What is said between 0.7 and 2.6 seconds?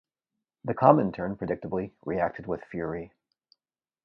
Comintern, predictably, reacted